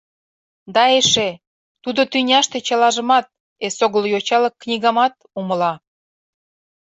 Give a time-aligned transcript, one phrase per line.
[0.73, 1.29] Да эше:
[1.83, 3.25] тудо тӱняште чылажымат,
[3.65, 5.73] эсогыл йочалык книгамат, умыла.